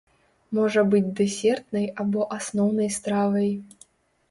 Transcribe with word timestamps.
Можа 0.57 0.81
быць 0.93 1.13
дэсертнай 1.19 1.85
або 2.05 2.27
асноўнай 2.39 2.93
стравай. 2.99 3.49